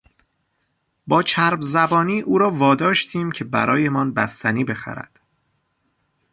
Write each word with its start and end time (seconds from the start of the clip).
با 1.07 1.23
چرب 1.23 1.61
زبانی 1.61 2.21
او 2.21 2.37
را 2.37 2.51
واداشتیم 2.51 3.31
که 3.31 3.43
برایمان 3.43 4.13
بستنی 4.13 4.63
بخرد. 4.63 5.19